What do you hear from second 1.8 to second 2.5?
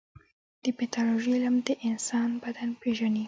انسان